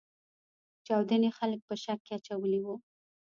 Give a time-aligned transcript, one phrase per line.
[0.85, 2.75] چاودنې خلګ په شک کې اچولي وو.